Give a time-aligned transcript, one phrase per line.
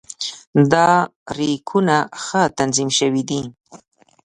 [0.71, 0.89] دا
[1.37, 3.41] ریکونه ښه تنظیم شوي دي.